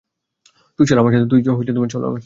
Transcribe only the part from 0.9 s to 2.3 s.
আমার সাথে।